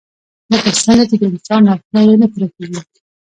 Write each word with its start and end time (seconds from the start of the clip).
لکه 0.51 0.69
څنګه 0.81 1.03
چې 1.09 1.15
د 1.19 1.23
انسان 1.31 1.61
اړتياوې 1.73 2.15
نه 2.21 2.27
پوره 2.31 2.47
کيږي 2.55 2.81